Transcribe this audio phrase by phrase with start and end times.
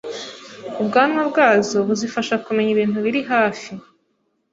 [0.81, 3.71] ubwanwa bwazo buzifasha kumenya ibintu biri hafi